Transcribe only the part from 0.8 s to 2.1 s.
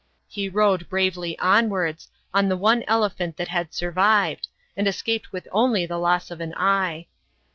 bravely onwards,